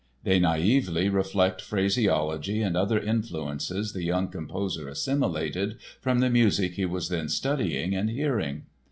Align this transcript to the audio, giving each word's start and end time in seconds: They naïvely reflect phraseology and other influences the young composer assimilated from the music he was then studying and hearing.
They 0.23 0.39
naïvely 0.39 1.13
reflect 1.13 1.61
phraseology 1.61 2.63
and 2.63 2.75
other 2.75 2.99
influences 2.99 3.93
the 3.93 4.01
young 4.01 4.29
composer 4.29 4.89
assimilated 4.89 5.77
from 5.99 6.21
the 6.21 6.29
music 6.31 6.73
he 6.73 6.85
was 6.87 7.09
then 7.09 7.29
studying 7.29 7.93
and 7.93 8.09
hearing. 8.09 8.63